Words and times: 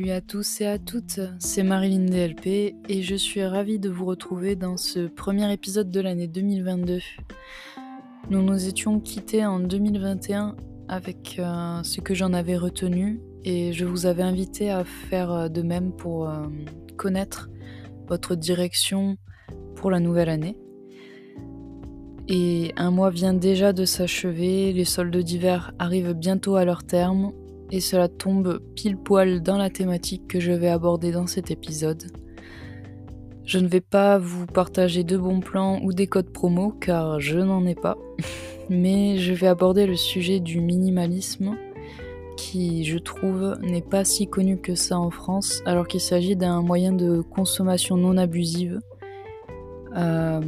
Salut 0.00 0.12
à 0.12 0.22
tous 0.22 0.62
et 0.62 0.66
à 0.66 0.78
toutes, 0.78 1.20
c'est 1.38 1.62
Marilyn 1.62 2.06
DLP 2.06 2.74
et 2.88 3.02
je 3.02 3.14
suis 3.14 3.44
ravie 3.44 3.78
de 3.78 3.90
vous 3.90 4.06
retrouver 4.06 4.56
dans 4.56 4.78
ce 4.78 5.08
premier 5.08 5.52
épisode 5.52 5.90
de 5.90 6.00
l'année 6.00 6.26
2022. 6.26 7.00
Nous 8.30 8.42
nous 8.42 8.66
étions 8.66 8.98
quittés 8.98 9.44
en 9.44 9.60
2021 9.60 10.56
avec 10.88 11.36
euh, 11.38 11.82
ce 11.82 12.00
que 12.00 12.14
j'en 12.14 12.32
avais 12.32 12.56
retenu 12.56 13.20
et 13.44 13.74
je 13.74 13.84
vous 13.84 14.06
avais 14.06 14.22
invité 14.22 14.70
à 14.70 14.84
faire 14.84 15.32
euh, 15.32 15.48
de 15.50 15.60
même 15.60 15.92
pour 15.92 16.30
euh, 16.30 16.46
connaître 16.96 17.50
votre 18.08 18.36
direction 18.36 19.18
pour 19.74 19.90
la 19.90 20.00
nouvelle 20.00 20.30
année. 20.30 20.56
Et 22.26 22.72
un 22.78 22.90
mois 22.90 23.10
vient 23.10 23.34
déjà 23.34 23.74
de 23.74 23.84
s'achever, 23.84 24.72
les 24.72 24.86
soldes 24.86 25.14
d'hiver 25.14 25.74
arrivent 25.78 26.14
bientôt 26.14 26.56
à 26.56 26.64
leur 26.64 26.84
terme 26.84 27.32
et 27.70 27.80
cela 27.80 28.08
tombe 28.08 28.60
pile 28.74 28.96
poil 28.96 29.42
dans 29.42 29.56
la 29.56 29.70
thématique 29.70 30.26
que 30.28 30.40
je 30.40 30.52
vais 30.52 30.68
aborder 30.68 31.12
dans 31.12 31.26
cet 31.26 31.50
épisode. 31.50 32.04
Je 33.44 33.58
ne 33.58 33.66
vais 33.66 33.80
pas 33.80 34.18
vous 34.18 34.46
partager 34.46 35.02
de 35.02 35.16
bons 35.16 35.40
plans 35.40 35.80
ou 35.82 35.92
des 35.92 36.06
codes 36.06 36.30
promo 36.30 36.70
car 36.70 37.20
je 37.20 37.38
n'en 37.38 37.64
ai 37.66 37.74
pas, 37.74 37.96
mais 38.70 39.18
je 39.18 39.32
vais 39.32 39.48
aborder 39.48 39.86
le 39.86 39.96
sujet 39.96 40.40
du 40.40 40.60
minimalisme 40.60 41.56
qui, 42.36 42.84
je 42.84 42.98
trouve, 42.98 43.56
n'est 43.60 43.82
pas 43.82 44.04
si 44.04 44.26
connu 44.26 44.58
que 44.58 44.74
ça 44.74 44.98
en 44.98 45.10
France 45.10 45.62
alors 45.66 45.86
qu'il 45.86 46.00
s'agit 46.00 46.36
d'un 46.36 46.62
moyen 46.62 46.92
de 46.92 47.20
consommation 47.20 47.96
non 47.96 48.16
abusive, 48.16 48.78
euh, 49.96 50.40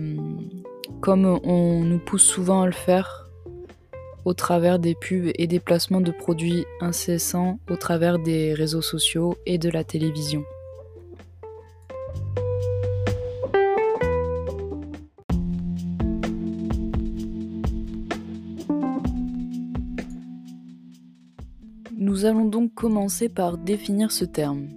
comme 1.00 1.40
on 1.44 1.80
nous 1.80 1.98
pousse 1.98 2.24
souvent 2.24 2.62
à 2.62 2.66
le 2.66 2.72
faire 2.72 3.21
au 4.24 4.34
travers 4.34 4.78
des 4.78 4.94
pubs 4.94 5.30
et 5.34 5.46
des 5.46 5.60
placements 5.60 6.00
de 6.00 6.12
produits 6.12 6.64
incessants 6.80 7.58
au 7.70 7.76
travers 7.76 8.18
des 8.18 8.54
réseaux 8.54 8.82
sociaux 8.82 9.36
et 9.46 9.58
de 9.58 9.68
la 9.68 9.84
télévision. 9.84 10.44
Nous 21.96 22.24
allons 22.24 22.44
donc 22.44 22.74
commencer 22.74 23.28
par 23.28 23.58
définir 23.58 24.12
ce 24.12 24.24
terme. 24.24 24.68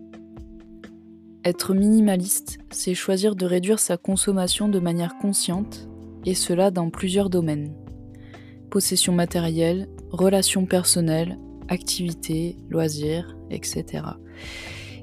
Être 1.43 1.73
minimaliste, 1.73 2.59
c'est 2.71 2.95
choisir 2.95 3.35
de 3.35 3.45
réduire 3.45 3.79
sa 3.79 3.97
consommation 3.97 4.67
de 4.67 4.79
manière 4.79 5.17
consciente, 5.17 5.87
et 6.25 6.33
cela 6.33 6.71
dans 6.71 6.89
plusieurs 6.89 7.29
domaines 7.29 7.71
possession 8.75 9.13
matérielle, 9.13 9.87
relations 10.11 10.65
personnelles, 10.65 11.39
activités, 11.69 12.57
loisirs, 12.69 13.37
etc. 13.49 14.03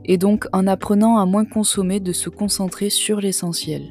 Et 0.05 0.19
donc 0.19 0.47
en 0.53 0.67
apprenant 0.67 1.17
à 1.17 1.25
moins 1.25 1.47
consommer, 1.47 1.99
de 1.99 2.13
se 2.13 2.29
concentrer 2.29 2.91
sur 2.91 3.23
l'essentiel. 3.23 3.89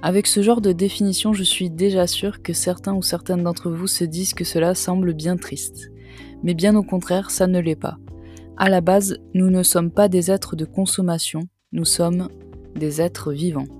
Avec 0.00 0.26
ce 0.26 0.40
genre 0.40 0.62
de 0.62 0.72
définition, 0.72 1.34
je 1.34 1.42
suis 1.42 1.68
déjà 1.68 2.06
sûre 2.06 2.40
que 2.40 2.54
certains 2.54 2.94
ou 2.94 3.02
certaines 3.02 3.42
d'entre 3.42 3.70
vous 3.70 3.86
se 3.86 4.04
disent 4.04 4.32
que 4.32 4.44
cela 4.44 4.74
semble 4.74 5.12
bien 5.12 5.36
triste. 5.36 5.90
Mais 6.42 6.54
bien 6.54 6.74
au 6.74 6.82
contraire, 6.82 7.30
ça 7.30 7.46
ne 7.46 7.60
l'est 7.60 7.76
pas. 7.76 7.98
À 8.56 8.70
la 8.70 8.80
base, 8.80 9.18
nous 9.34 9.50
ne 9.50 9.62
sommes 9.62 9.90
pas 9.90 10.08
des 10.08 10.30
êtres 10.30 10.56
de 10.56 10.64
consommation, 10.64 11.42
nous 11.72 11.84
sommes 11.84 12.28
des 12.76 13.02
êtres 13.02 13.30
vivants. 13.34 13.79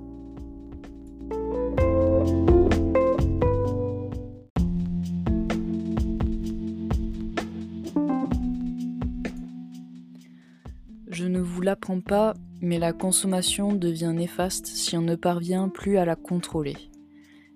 Je 11.21 11.27
ne 11.27 11.41
vous 11.41 11.61
l'apprends 11.61 12.01
pas, 12.01 12.33
mais 12.63 12.79
la 12.79 12.95
consommation 12.95 13.75
devient 13.75 14.15
néfaste 14.17 14.67
si 14.67 14.97
on 14.97 15.03
ne 15.03 15.17
parvient 15.17 15.69
plus 15.69 15.99
à 15.99 16.07
la 16.07 16.17
contrôler. 16.17 16.79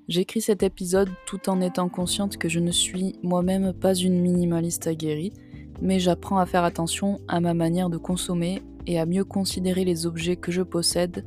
J'écris 0.06 0.42
cet 0.42 0.62
épisode 0.62 1.08
tout 1.24 1.48
en 1.48 1.62
étant 1.62 1.88
consciente 1.88 2.36
que 2.36 2.50
je 2.50 2.60
ne 2.60 2.70
suis 2.70 3.16
moi-même 3.22 3.72
pas 3.72 3.94
une 3.94 4.20
minimaliste 4.20 4.86
aguerrie, 4.86 5.32
mais 5.80 5.98
j'apprends 5.98 6.36
à 6.36 6.44
faire 6.44 6.62
attention 6.62 7.22
à 7.26 7.40
ma 7.40 7.54
manière 7.54 7.88
de 7.88 7.96
consommer 7.96 8.60
et 8.86 8.98
à 8.98 9.06
mieux 9.06 9.24
considérer 9.24 9.86
les 9.86 10.04
objets 10.04 10.36
que 10.36 10.52
je 10.52 10.60
possède 10.60 11.24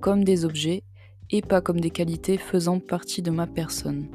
comme 0.00 0.22
des 0.22 0.44
objets 0.44 0.84
et 1.32 1.42
pas 1.42 1.60
comme 1.60 1.80
des 1.80 1.90
qualités 1.90 2.38
faisant 2.38 2.78
partie 2.78 3.22
de 3.22 3.32
ma 3.32 3.48
personne. 3.48 4.06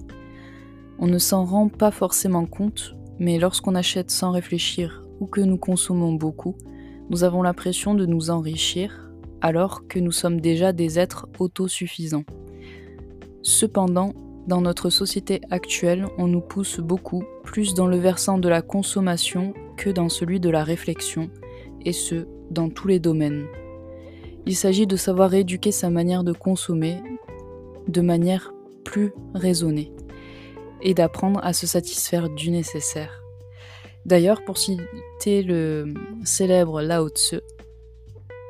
On 1.00 1.08
ne 1.08 1.18
s'en 1.18 1.44
rend 1.44 1.68
pas 1.68 1.92
forcément 1.92 2.46
compte, 2.46 2.96
mais 3.20 3.38
lorsqu'on 3.38 3.76
achète 3.76 4.10
sans 4.10 4.32
réfléchir 4.32 5.04
ou 5.20 5.26
que 5.26 5.42
nous 5.42 5.58
consommons 5.58 6.14
beaucoup, 6.14 6.56
nous 7.10 7.24
avons 7.24 7.42
l'impression 7.42 7.94
de 7.94 8.06
nous 8.06 8.30
enrichir 8.30 9.12
alors 9.42 9.88
que 9.88 10.00
nous 10.00 10.12
sommes 10.12 10.42
déjà 10.42 10.74
des 10.74 11.00
êtres 11.00 11.28
autosuffisants. 11.40 12.26
Cependant, 13.44 14.14
dans 14.48 14.62
notre 14.62 14.90
société 14.90 15.42
actuelle, 15.52 16.08
on 16.18 16.28
nous 16.28 16.42
pousse 16.42 16.80
beaucoup 16.80 17.24
plus 17.44 17.74
dans 17.74 17.88
le 17.88 17.98
versant 17.98 18.38
de 18.38 18.50
la 18.50 18.62
consommation 18.62 19.54
que 19.78 19.90
dans 19.90 20.10
celui 20.10 20.40
de 20.40 20.50
la 20.50 20.64
réflexion, 20.64 21.30
et 21.86 21.94
ce, 21.94 22.28
dans 22.50 22.70
tous 22.70 22.88
les 22.88 23.00
domaines. 23.00 23.46
Il 24.46 24.56
s'agit 24.56 24.88
de 24.88 24.96
savoir 24.96 25.34
éduquer 25.34 25.72
sa 25.72 25.90
manière 25.90 26.24
de 26.24 26.34
consommer 26.34 26.98
de 27.88 28.02
manière 28.02 28.54
plus 28.84 29.14
raisonnée, 29.34 29.92
et 30.82 30.94
d'apprendre 30.94 31.40
à 31.44 31.54
se 31.54 31.68
satisfaire 31.68 32.30
du 32.30 32.52
nécessaire. 32.52 33.27
D'ailleurs, 34.08 34.46
pour 34.46 34.58
citer 34.58 35.44
le 35.44 35.94
célèbre 36.24 36.82
Lao 36.82 37.10
Tse, 37.10 37.42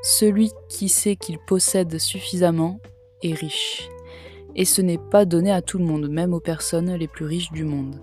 celui 0.04 0.52
qui 0.70 0.88
sait 0.88 1.16
qu'il 1.16 1.40
possède 1.40 1.98
suffisamment 1.98 2.80
est 3.24 3.34
riche. 3.34 3.90
Et 4.56 4.66
ce 4.66 4.84
n'est 4.84 5.00
pas 5.00 5.26
donné 5.26 5.52
à 5.52 5.64
tout 5.64 5.80
le 5.80 5.84
monde, 5.84 6.10
même 6.10 6.36
aux 6.36 6.40
personnes 6.40 6.94
les 6.94 7.08
plus 7.08 7.26
riches 7.26 7.52
du 7.52 7.64
monde. 7.64 8.00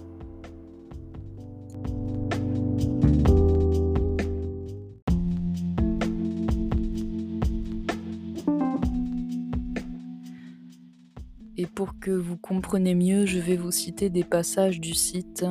Et 11.57 11.67
pour 11.67 12.01
que 12.01 12.11
vous 12.11 12.37
compreniez 12.37 12.97
mieux, 12.97 13.27
je 13.27 13.39
vais 13.39 13.57
vous 13.57 13.71
citer 13.71 14.11
des 14.11 14.25
passages 14.25 14.81
du 14.81 14.93
site 14.93 15.47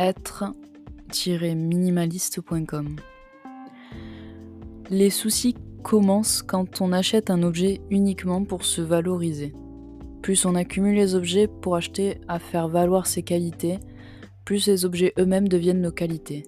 être 0.00 0.44
minimaliste.com. 1.54 2.96
Les 4.90 5.10
soucis 5.10 5.54
commencent 5.82 6.42
quand 6.42 6.80
on 6.80 6.92
achète 6.92 7.30
un 7.30 7.42
objet 7.42 7.80
uniquement 7.90 8.44
pour 8.44 8.64
se 8.64 8.80
valoriser. 8.80 9.54
Plus 10.22 10.44
on 10.44 10.54
accumule 10.54 10.96
les 10.96 11.14
objets 11.14 11.46
pour 11.46 11.76
acheter 11.76 12.20
à 12.28 12.38
faire 12.38 12.68
valoir 12.68 13.06
ses 13.06 13.22
qualités, 13.22 13.78
plus 14.44 14.66
les 14.66 14.84
objets 14.84 15.12
eux-mêmes 15.18 15.48
deviennent 15.48 15.82
nos 15.82 15.92
qualités. 15.92 16.44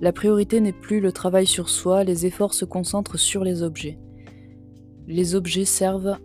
La 0.00 0.12
priorité 0.12 0.60
n'est 0.60 0.72
plus 0.72 1.00
le 1.00 1.12
travail 1.12 1.46
sur 1.46 1.68
soi, 1.68 2.04
les 2.04 2.26
efforts 2.26 2.54
se 2.54 2.64
concentrent 2.64 3.18
sur 3.18 3.44
les 3.44 3.62
objets. 3.62 3.98
Les 5.06 5.34
objets 5.34 5.64
servent 5.64 6.18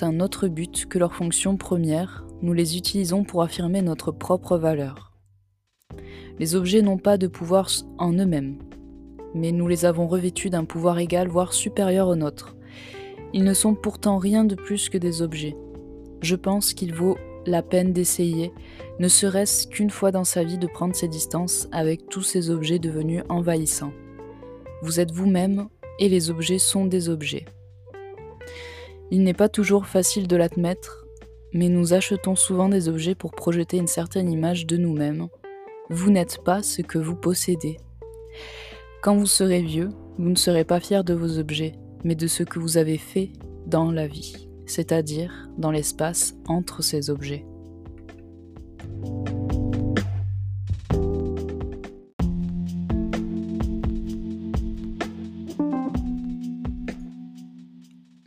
un 0.00 0.20
autre 0.20 0.48
but 0.48 0.86
que 0.86 0.98
leur 0.98 1.14
fonction 1.14 1.56
première, 1.56 2.26
nous 2.42 2.52
les 2.52 2.76
utilisons 2.76 3.24
pour 3.24 3.42
affirmer 3.42 3.82
notre 3.82 4.10
propre 4.10 4.56
valeur. 4.56 5.11
Les 6.42 6.56
objets 6.56 6.82
n'ont 6.82 6.98
pas 6.98 7.18
de 7.18 7.28
pouvoir 7.28 7.70
en 7.98 8.14
eux-mêmes, 8.14 8.58
mais 9.32 9.52
nous 9.52 9.68
les 9.68 9.84
avons 9.84 10.08
revêtus 10.08 10.50
d'un 10.50 10.64
pouvoir 10.64 10.98
égal, 10.98 11.28
voire 11.28 11.52
supérieur 11.52 12.08
au 12.08 12.16
nôtre. 12.16 12.56
Ils 13.32 13.44
ne 13.44 13.54
sont 13.54 13.76
pourtant 13.76 14.18
rien 14.18 14.42
de 14.42 14.56
plus 14.56 14.88
que 14.88 14.98
des 14.98 15.22
objets. 15.22 15.54
Je 16.20 16.34
pense 16.34 16.74
qu'il 16.74 16.94
vaut 16.94 17.16
la 17.46 17.62
peine 17.62 17.92
d'essayer, 17.92 18.52
ne 18.98 19.06
serait-ce 19.06 19.68
qu'une 19.68 19.90
fois 19.90 20.10
dans 20.10 20.24
sa 20.24 20.42
vie, 20.42 20.58
de 20.58 20.66
prendre 20.66 20.96
ses 20.96 21.06
distances 21.06 21.68
avec 21.70 22.08
tous 22.08 22.22
ces 22.22 22.50
objets 22.50 22.80
devenus 22.80 23.22
envahissants. 23.28 23.92
Vous 24.82 24.98
êtes 24.98 25.12
vous-même 25.12 25.68
et 26.00 26.08
les 26.08 26.28
objets 26.28 26.58
sont 26.58 26.86
des 26.86 27.08
objets. 27.08 27.44
Il 29.12 29.22
n'est 29.22 29.32
pas 29.32 29.48
toujours 29.48 29.86
facile 29.86 30.26
de 30.26 30.34
l'admettre, 30.34 31.06
mais 31.52 31.68
nous 31.68 31.94
achetons 31.94 32.34
souvent 32.34 32.68
des 32.68 32.88
objets 32.88 33.14
pour 33.14 33.30
projeter 33.30 33.76
une 33.76 33.86
certaine 33.86 34.28
image 34.28 34.66
de 34.66 34.76
nous-mêmes, 34.76 35.28
vous 35.92 36.10
n'êtes 36.10 36.42
pas 36.42 36.62
ce 36.62 36.80
que 36.80 36.98
vous 36.98 37.14
possédez. 37.14 37.76
Quand 39.02 39.14
vous 39.14 39.26
serez 39.26 39.60
vieux, 39.60 39.90
vous 40.16 40.30
ne 40.30 40.36
serez 40.36 40.64
pas 40.64 40.80
fier 40.80 41.04
de 41.04 41.12
vos 41.12 41.38
objets, 41.38 41.74
mais 42.02 42.14
de 42.14 42.26
ce 42.26 42.42
que 42.42 42.58
vous 42.58 42.78
avez 42.78 42.96
fait 42.96 43.30
dans 43.66 43.92
la 43.92 44.06
vie, 44.06 44.48
c'est-à-dire 44.64 45.50
dans 45.58 45.70
l'espace 45.70 46.34
entre 46.48 46.82
ces 46.82 47.10
objets. 47.10 47.44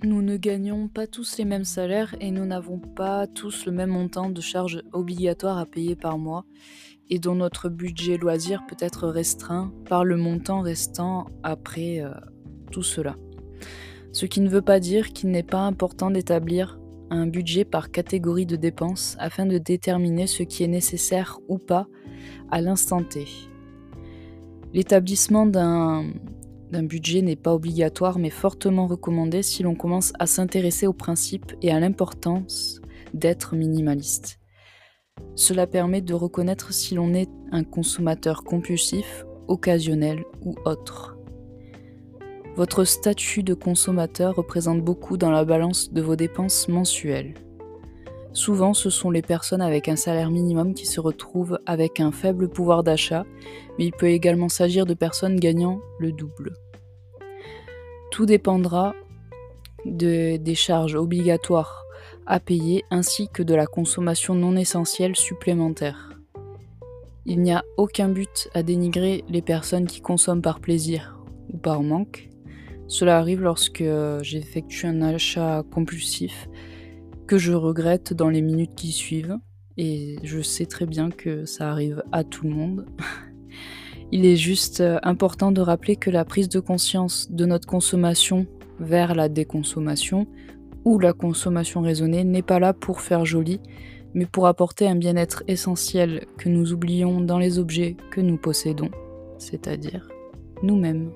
Nous 0.04 0.22
ne 0.22 0.38
gagnons 0.38 0.88
pas 0.88 1.08
tous 1.08 1.38
les 1.40 1.46
mêmes 1.46 1.66
salaires 1.66 2.16
et 2.22 2.30
nous 2.30 2.46
n'avons 2.46 2.78
pas 2.78 3.26
tous 3.26 3.66
le 3.66 3.72
même 3.72 3.90
montant 3.90 4.30
de 4.30 4.40
charges 4.40 4.84
obligatoires 4.94 5.58
à 5.58 5.66
payer 5.66 5.96
par 5.96 6.20
mois 6.20 6.46
et 7.10 7.20
dont 7.20 7.36
notre 7.36 7.70
budget 7.70 8.18
loisir 8.18 8.66
peut 8.68 8.78
être 8.80 9.08
restreint 9.08 9.72
par 9.88 10.04
le 10.04 10.18
montant 10.18 10.62
restant 10.62 11.28
après 11.44 12.00
euh, 12.00 12.10
tout 12.72 12.84
cela. 12.84 13.16
Ce 14.12 14.26
qui 14.26 14.42
ne 14.42 14.50
veut 14.50 14.62
pas 14.62 14.80
dire 14.80 15.14
qu'il 15.14 15.30
n'est 15.30 15.44
pas 15.44 15.62
important 15.62 16.10
d'établir 16.10 16.80
un 17.10 17.28
budget 17.28 17.66
par 17.66 17.92
catégorie 17.92 18.46
de 18.46 18.56
dépenses 18.56 19.16
afin 19.20 19.46
de 19.46 19.58
déterminer 19.58 20.28
ce 20.28 20.44
qui 20.44 20.64
est 20.64 20.68
nécessaire 20.68 21.40
ou 21.48 21.58
pas 21.58 21.88
à 22.50 22.62
l'instant 22.62 23.04
T. 23.04 23.26
L'établissement 24.74 25.46
d'un 25.46 26.04
budget 26.72 27.22
n'est 27.22 27.36
pas 27.36 27.54
obligatoire 27.54 28.20
mais 28.20 28.30
fortement 28.30 28.88
recommandé 28.88 29.44
si 29.44 29.64
l'on 29.64 29.76
commence 29.76 30.12
à 30.20 30.28
s'intéresser 30.28 30.88
aux 30.88 30.94
principes 30.94 31.54
et 31.62 31.72
à 31.72 31.80
l'importance 31.80 32.82
d'être 33.14 33.56
minimaliste. 33.56 34.40
Cela 35.36 35.68
permet 35.68 36.02
de 36.02 36.14
reconnaître 36.14 36.74
si 36.74 36.96
l'on 36.96 37.14
est 37.14 37.30
un 37.52 37.64
consommateur 37.64 38.44
compulsif, 38.44 39.26
occasionnel 39.48 40.24
ou 40.42 40.56
autre. 40.66 41.18
Votre 42.56 42.86
statut 42.86 43.44
de 43.44 43.54
consommateur 43.54 44.36
représente 44.36 44.82
beaucoup 44.82 45.18
dans 45.18 45.32
la 45.32 45.44
balance 45.44 45.92
de 45.92 46.02
vos 46.02 46.16
dépenses 46.16 46.70
mensuelles. 46.70 47.34
Souvent, 48.32 48.74
ce 48.74 48.90
sont 48.90 49.12
les 49.12 49.22
personnes 49.22 49.62
avec 49.62 49.88
un 49.88 49.96
salaire 49.96 50.32
minimum 50.32 50.74
qui 50.74 50.86
se 50.86 51.00
retrouvent 51.00 51.60
avec 51.66 52.00
un 52.00 52.12
faible 52.12 52.50
pouvoir 52.50 52.84
d'achat, 52.84 53.26
mais 53.78 53.86
il 53.86 53.92
peut 53.92 54.10
également 54.10 54.50
s'agir 54.50 54.86
de 54.86 54.94
personnes 54.94 55.38
gagnant 55.38 55.82
le 56.00 56.12
double. 56.12 56.54
Tout 58.12 58.26
dépendra 58.26 58.94
de, 59.86 60.38
des 60.38 60.56
charges 60.56 60.96
obligatoires 60.96 61.85
à 62.26 62.40
payer 62.40 62.84
ainsi 62.92 63.28
que 63.30 63.44
de 63.44 63.54
la 63.54 63.66
consommation 63.66 64.36
non 64.36 64.56
essentielle 64.56 65.16
supplémentaire. 65.16 66.20
Il 67.26 67.42
n'y 67.42 67.52
a 67.52 67.64
aucun 67.78 68.10
but 68.10 68.50
à 68.54 68.62
dénigrer 68.62 69.24
les 69.30 69.42
personnes 69.42 69.88
qui 69.88 70.02
consomment 70.02 70.42
par 70.42 70.60
plaisir 70.60 71.20
ou 71.52 71.58
par 71.58 71.82
manque. 71.82 72.30
Cela 72.88 73.18
arrive 73.18 73.42
lorsque 73.42 73.84
j'effectue 74.22 74.86
un 74.86 75.02
achat 75.02 75.64
compulsif 75.72 76.48
que 77.28 77.38
je 77.38 77.54
regrette 77.54 78.14
dans 78.14 78.30
les 78.30 78.42
minutes 78.42 78.76
qui 78.76 78.92
suivent 78.92 79.38
et 79.78 80.18
je 80.24 80.42
sais 80.42 80.68
très 80.68 80.86
bien 80.86 81.10
que 81.10 81.46
ça 81.46 81.72
arrive 81.72 82.04
à 82.12 82.24
tout 82.24 82.46
le 82.46 82.54
monde. 82.54 82.86
Il 84.12 84.26
est 84.26 84.36
juste 84.36 84.84
important 85.02 85.52
de 85.52 85.62
rappeler 85.62 85.96
que 85.96 86.12
la 86.12 86.26
prise 86.26 86.48
de 86.48 86.60
conscience 86.60 87.32
de 87.32 87.46
notre 87.46 87.68
consommation 87.68 88.46
vers 88.80 89.16
la 89.16 89.30
déconsommation 89.30 90.28
ou 90.86 91.00
la 91.00 91.14
consommation 91.14 91.82
raisonnée 91.82 92.24
n'est 92.24 92.42
pas 92.42 92.60
là 92.60 92.74
pour 92.74 93.02
faire 93.02 93.26
joli, 93.26 93.60
mais 94.14 94.26
pour 94.26 94.48
apporter 94.48 94.88
un 94.88 94.96
bien-être 94.96 95.44
essentiel 95.48 96.26
que 96.38 96.48
nous 96.48 96.72
oublions 96.72 97.20
dans 97.20 97.40
les 97.40 97.60
objets 97.60 97.98
que 98.12 98.22
nous 98.22 98.38
possédons, 98.38 98.92
c'est-à-dire 99.38 100.08
nous-mêmes. 100.64 101.12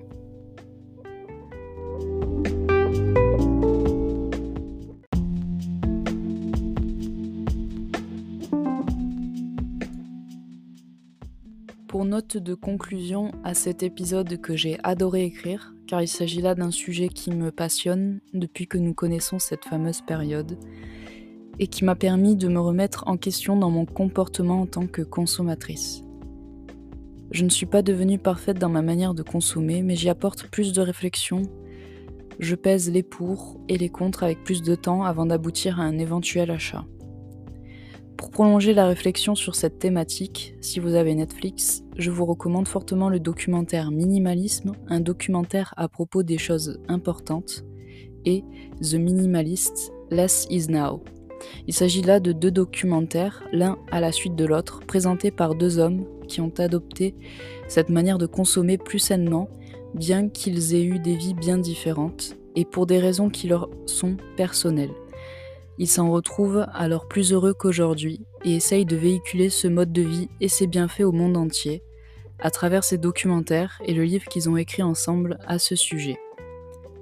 De 12.22 12.54
conclusion 12.54 13.32
à 13.44 13.54
cet 13.54 13.84
épisode 13.84 14.40
que 14.42 14.56
j'ai 14.56 14.78
adoré 14.84 15.24
écrire, 15.24 15.74
car 15.88 16.02
il 16.02 16.08
s'agit 16.08 16.42
là 16.42 16.56
d'un 16.56 16.72
sujet 16.72 17.08
qui 17.10 17.32
me 17.32 17.52
passionne 17.52 18.20
depuis 18.34 18.68
que 18.68 18.78
nous 18.78 18.94
connaissons 18.94 19.40
cette 19.40 19.66
fameuse 19.66 20.02
période, 20.02 20.58
et 21.60 21.68
qui 21.68 21.86
m'a 21.86 21.96
permis 21.96 22.36
de 22.36 22.48
me 22.48 22.60
remettre 22.60 23.04
en 23.08 23.18
question 23.18 23.58
dans 23.58 23.70
mon 23.70 23.86
comportement 23.86 24.62
en 24.62 24.66
tant 24.66 24.88
que 24.88 25.02
consommatrice. 25.02 26.04
Je 27.32 27.44
ne 27.44 27.50
suis 27.50 27.66
pas 27.66 27.82
devenue 27.82 28.20
parfaite 28.20 28.60
dans 28.60 28.70
ma 28.70 28.82
manière 28.82 29.14
de 29.14 29.24
consommer, 29.24 29.82
mais 29.82 29.96
j'y 29.96 30.10
apporte 30.10 30.48
plus 30.48 30.74
de 30.74 30.82
réflexion. 30.82 31.44
Je 32.40 32.56
pèse 32.56 32.92
les 32.92 33.04
pour 33.04 33.60
et 33.68 33.78
les 33.78 33.90
contre 33.90 34.24
avec 34.24 34.44
plus 34.44 34.62
de 34.62 34.76
temps 34.76 35.04
avant 35.04 35.26
d'aboutir 35.26 35.80
à 35.80 35.84
un 35.84 35.98
éventuel 35.98 36.52
achat. 36.52 36.86
Pour 38.20 38.32
prolonger 38.32 38.74
la 38.74 38.86
réflexion 38.86 39.34
sur 39.34 39.56
cette 39.56 39.80
thématique, 39.80 40.54
si 40.60 40.82
vous 40.82 40.96
avez 40.96 41.16
Netflix, 41.16 41.86
je 41.98 42.12
vous 42.12 42.26
recommande 42.26 42.68
fortement 42.68 43.08
le 43.08 43.22
documentaire 43.22 43.92
Minimalisme, 43.92 44.74
un 44.90 45.00
documentaire 45.00 45.74
à 45.78 45.88
propos 45.88 46.22
des 46.22 46.38
choses 46.38 46.82
importantes, 46.90 47.64
et 48.26 48.44
The 48.82 48.96
Minimalist, 48.96 49.94
Less 50.12 50.48
is 50.50 50.68
Now. 50.68 51.02
Il 51.66 51.74
s'agit 51.74 52.02
là 52.02 52.20
de 52.20 52.34
deux 52.34 52.52
documentaires, 52.52 53.42
l'un 53.54 53.78
à 53.90 54.02
la 54.02 54.12
suite 54.12 54.36
de 54.36 54.44
l'autre, 54.44 54.82
présentés 54.86 55.32
par 55.32 55.56
deux 55.56 55.80
hommes 55.80 56.06
qui 56.28 56.42
ont 56.42 56.52
adopté 56.58 57.16
cette 57.70 57.90
manière 57.90 58.18
de 58.18 58.26
consommer 58.26 58.78
plus 58.78 59.00
sainement, 59.00 59.48
bien 59.94 60.28
qu'ils 60.28 60.76
aient 60.76 60.84
eu 60.84 61.00
des 61.00 61.16
vies 61.16 61.36
bien 61.36 61.58
différentes, 61.58 62.36
et 62.58 62.66
pour 62.66 62.86
des 62.86 63.00
raisons 63.00 63.30
qui 63.30 63.48
leur 63.48 63.70
sont 63.86 64.18
personnelles. 64.36 64.92
Ils 65.80 65.88
s'en 65.88 66.12
retrouvent 66.12 66.66
alors 66.74 67.08
plus 67.08 67.32
heureux 67.32 67.54
qu'aujourd'hui 67.54 68.20
et 68.44 68.54
essayent 68.54 68.86
de 68.86 68.98
véhiculer 68.98 69.50
ce 69.50 69.70
mode 69.70 69.94
de 69.94 70.02
vie 70.02 70.28
et 70.42 70.50
ses 70.50 70.68
bienfaits 70.68 71.02
au 71.02 71.14
monde 71.14 71.38
entier, 71.38 71.82
à 72.40 72.52
travers 72.52 72.84
ces 72.84 72.98
documentaires 72.98 73.82
et 73.86 73.94
le 73.94 74.04
livre 74.04 74.26
qu'ils 74.26 74.50
ont 74.50 74.58
écrit 74.58 74.84
ensemble 74.84 75.40
à 75.48 75.58
ce 75.58 75.78
sujet. 75.78 76.18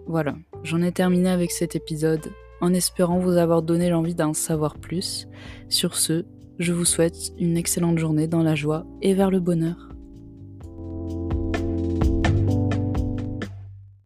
Voilà, 0.06 0.36
j'en 0.64 0.84
ai 0.84 0.92
terminé 0.92 1.28
avec 1.30 1.52
cet 1.52 1.76
épisode, 1.76 2.32
en 2.62 2.72
espérant 2.72 3.18
vous 3.18 3.38
avoir 3.38 3.64
donné 3.64 3.90
l'envie 3.90 4.16
d'en 4.16 4.36
savoir 4.36 4.78
plus. 4.78 5.28
Sur 5.70 5.96
ce, 5.96 6.26
je 6.60 6.72
vous 6.72 6.86
souhaite 6.86 7.34
une 7.40 7.58
excellente 7.58 7.98
journée 7.98 8.28
dans 8.28 8.44
la 8.44 8.54
joie 8.54 8.86
et 9.02 9.16
vers 9.16 9.32
le 9.32 9.40
bonheur. 9.40 9.90